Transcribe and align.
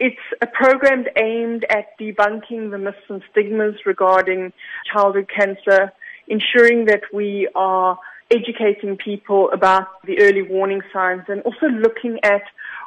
It's 0.00 0.16
a 0.40 0.46
program 0.46 1.06
aimed 1.16 1.66
at 1.68 1.98
debunking 1.98 2.70
the 2.70 2.78
myths 2.78 2.98
and 3.08 3.20
stigmas 3.32 3.74
regarding 3.84 4.52
childhood 4.92 5.28
cancer, 5.28 5.92
ensuring 6.28 6.84
that 6.84 7.02
we 7.12 7.48
are 7.56 7.98
educating 8.30 8.96
people 8.96 9.50
about 9.52 9.88
the 10.04 10.20
early 10.20 10.42
warning 10.42 10.82
signs 10.92 11.22
and 11.26 11.40
also 11.42 11.66
looking 11.66 12.20
at 12.22 12.42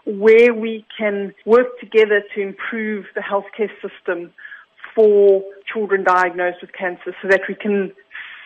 where 0.06 0.54
we 0.54 0.86
can 0.98 1.34
work 1.46 1.80
together 1.82 2.24
to 2.34 2.42
improve 2.42 3.06
the 3.14 3.22
healthcare 3.22 3.70
system 3.82 4.32
for 4.96 5.44
children 5.72 6.06
diagnosed 6.06 6.58
with 6.62 6.72
cancer 6.72 7.14
so 7.22 7.28
that 7.28 7.42
we 7.50 7.56
can 7.56 7.92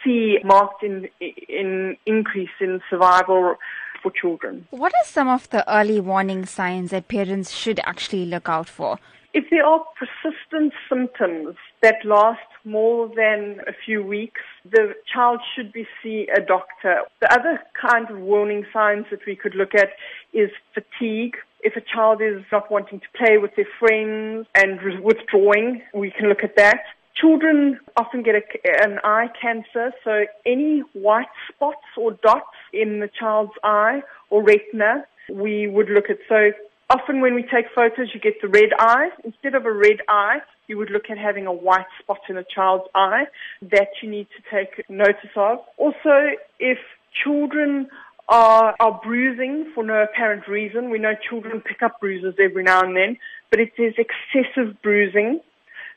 see 0.04 0.38
marked 0.43 0.84
in, 0.84 1.07
in 1.20 1.97
increase 2.05 2.50
in 2.59 2.82
survival 2.89 3.57
for 4.06 4.12
children. 4.12 4.68
What 4.70 4.94
are 4.94 5.08
some 5.08 5.28
of 5.28 5.50
the 5.50 5.62
early 5.80 6.00
warning 6.00 6.46
signs 6.46 6.92
that 6.92 7.08
parents 7.08 7.52
should 7.52 7.80
actually 7.84 8.26
look 8.28 8.48
out 8.48 8.70
for? 8.70 9.00
If 9.34 9.46
there 9.50 9.66
are 9.66 9.84
persistent 10.00 10.74
symptoms 10.88 11.56
that 11.82 11.96
last 12.06 12.50
more 12.64 13.10
than 13.10 13.60
a 13.68 13.74
few 13.86 14.02
weeks, 14.04 14.42
the 14.70 14.93
child 15.12 15.39
should 15.54 15.74
be 15.74 15.86
see 16.02 16.28
a 16.38 16.39
doctor. 16.39 17.02
The 17.20 17.34
other 17.34 17.60
kind 17.89 18.10
of 18.10 18.20
warning 18.20 18.65
signs 18.71 19.07
that 19.12 19.26
we 19.28 19.36
could 19.36 19.56
look 19.56 19.74
at 19.76 19.89
is 20.34 20.51
fatigue. 20.74 21.36
If 21.62 21.76
a 21.76 21.82
child 21.82 22.21
is 22.21 22.43
not 22.51 22.71
wanting 22.71 23.00
to 23.00 23.10
play 23.18 23.37
with 23.40 23.56
their 23.57 23.71
friends 23.79 24.48
and 24.54 24.79
withdrawing, 25.04 25.82
we 25.93 26.12
can 26.12 26.29
look 26.29 26.43
at 26.43 26.56
that. 26.57 26.82
Children 27.20 27.79
often 27.98 28.24
get 28.24 28.36
a, 28.36 28.43
an 28.84 29.00
eye 29.04 29.29
cancer, 29.42 29.92
so 30.04 30.26
any 30.46 30.84
white 30.93 31.34
spots 31.50 31.87
or 31.98 32.12
dots 32.12 32.58
in 32.75 33.00
the 33.00 33.09
child's 33.20 33.53
eye 33.64 34.02
or 34.30 34.44
retina, 34.44 35.06
we 35.31 35.67
would 35.67 35.89
look 35.89 36.09
at. 36.09 36.17
So 36.30 36.52
often 36.89 37.22
when 37.22 37.34
we 37.34 37.44
take 37.44 37.66
photos, 37.73 38.09
you 38.14 38.20
get 38.20 38.42
the 38.42 38.48
red 38.48 38.70
eye. 38.78 39.09
Instead 39.23 39.56
of 39.56 39.66
a 39.66 39.72
red 39.72 40.02
eye, 40.08 40.39
you 40.67 40.78
would 40.78 40.89
look 40.89 41.09
at 41.09 41.17
having 41.17 41.45
a 41.48 41.53
white 41.53 41.86
spot 42.02 42.20
in 42.30 42.38
a 42.38 42.44
child's 42.44 42.86
eye 42.94 43.26
that 43.62 43.90
you 44.02 44.09
need 44.09 44.28
to 44.36 44.56
take 44.56 44.88
notice 44.90 45.36
of. 45.36 45.59
Also, 45.78 46.36
if 46.59 46.78
children 47.23 47.88
are, 48.28 48.76
are 48.80 49.00
bruising 49.03 49.72
for 49.73 49.84
no 49.84 50.03
apparent 50.03 50.48
reason, 50.48 50.90
we 50.90 51.00
know 51.00 51.14
children 51.30 51.62
pick 51.62 51.81
up 51.84 52.00
bruises 52.00 52.34
every 52.40 52.64
now 52.64 52.81
and 52.81 52.96
then, 52.96 53.18
but 53.52 53.59
if 53.59 53.70
is 53.78 53.94
excessive 53.98 54.81
bruising, 54.81 55.40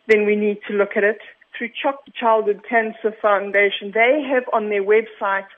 then 0.07 0.27
we 0.27 0.37
need 0.37 0.59
to 0.69 0.75
look 0.75 0.97
at 0.97 1.05
it. 1.05 1.19
Through 1.57 1.71
Childhood 2.15 2.63
Cancer 2.69 3.13
Foundation, 3.21 3.91
they 3.93 4.23
have 4.33 4.45
on 4.53 4.69
their 4.69 4.85
website 4.85 5.49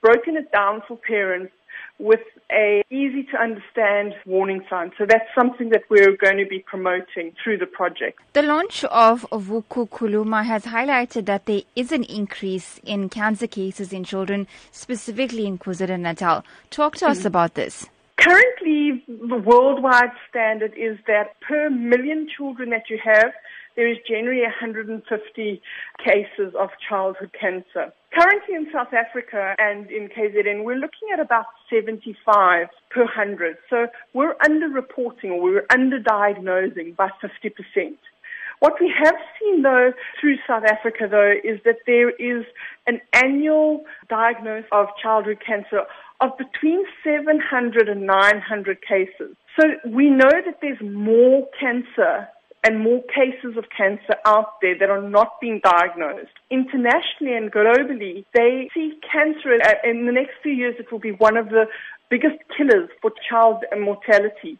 broken 0.00 0.36
it 0.36 0.50
down 0.52 0.82
for 0.86 0.96
parents 0.96 1.52
with 1.98 2.20
a 2.52 2.82
easy 2.90 3.24
to 3.24 3.36
understand 3.36 4.14
warning 4.24 4.64
sign. 4.70 4.92
So 4.96 5.04
that's 5.04 5.28
something 5.34 5.70
that 5.70 5.82
we're 5.90 6.16
going 6.16 6.38
to 6.38 6.46
be 6.46 6.60
promoting 6.60 7.34
through 7.42 7.58
the 7.58 7.66
project. 7.66 8.20
The 8.32 8.42
launch 8.42 8.84
of 8.84 9.26
Vuka 9.30 9.88
Khuluma 9.88 10.44
has 10.44 10.64
highlighted 10.64 11.26
that 11.26 11.46
there 11.46 11.62
is 11.74 11.90
an 11.92 12.04
increase 12.04 12.78
in 12.84 13.08
cancer 13.08 13.46
cases 13.46 13.92
in 13.92 14.04
children, 14.04 14.46
specifically 14.70 15.46
in 15.46 15.58
KwaZulu-Natal. 15.58 16.44
Talk 16.70 16.96
to 16.96 17.08
us 17.08 17.18
mm-hmm. 17.18 17.26
about 17.26 17.54
this. 17.54 17.86
Currently, 18.16 19.04
the 19.06 19.36
worldwide 19.36 20.10
standard 20.28 20.74
is 20.76 20.98
that 21.06 21.40
per 21.40 21.70
million 21.70 22.28
children 22.36 22.70
that 22.70 22.90
you 22.90 22.98
have, 23.04 23.32
there 23.78 23.88
is 23.88 23.96
generally 24.08 24.42
150 24.42 25.62
cases 26.04 26.52
of 26.58 26.70
childhood 26.88 27.30
cancer. 27.40 27.92
Currently 28.12 28.56
in 28.56 28.66
South 28.72 28.92
Africa 28.92 29.54
and 29.56 29.88
in 29.88 30.08
KZN, 30.08 30.64
we're 30.64 30.74
looking 30.74 31.10
at 31.12 31.20
about 31.20 31.44
75 31.72 32.66
per 32.90 33.02
100. 33.02 33.56
So 33.70 33.86
we're 34.14 34.34
underreporting 34.38 35.30
or 35.30 35.40
we're 35.40 35.66
underdiagnosing 35.68 36.96
by 36.96 37.10
50%. 37.22 37.94
What 38.58 38.72
we 38.80 38.92
have 39.04 39.14
seen 39.38 39.62
though 39.62 39.92
through 40.20 40.38
South 40.44 40.64
Africa 40.64 41.06
though 41.08 41.34
is 41.44 41.60
that 41.64 41.76
there 41.86 42.10
is 42.10 42.44
an 42.88 43.00
annual 43.12 43.84
diagnosis 44.10 44.68
of 44.72 44.88
childhood 45.00 45.38
cancer 45.46 45.82
of 46.20 46.36
between 46.36 46.82
700 47.04 47.88
and 47.88 48.04
900 48.04 48.78
cases. 48.82 49.36
So 49.56 49.68
we 49.88 50.10
know 50.10 50.32
that 50.44 50.58
there's 50.60 50.80
more 50.82 51.46
cancer 51.60 52.26
and 52.64 52.80
more 52.80 53.02
cases 53.48 53.58
of 53.58 53.64
cancer 53.76 54.14
out 54.24 54.60
there 54.60 54.78
that 54.78 54.90
are 54.90 55.02
not 55.02 55.40
being 55.40 55.60
diagnosed. 55.62 56.32
Internationally 56.50 57.36
and 57.36 57.52
globally, 57.52 58.24
they 58.34 58.68
see 58.74 58.98
cancer 59.10 59.52
in 59.84 60.06
the 60.06 60.12
next 60.12 60.32
few 60.42 60.52
years 60.52 60.74
it 60.78 60.90
will 60.90 60.98
be 60.98 61.12
one 61.12 61.36
of 61.36 61.48
the 61.48 61.64
biggest 62.10 62.36
killers 62.56 62.88
for 63.02 63.12
child 63.28 63.64
mortality. 63.78 64.58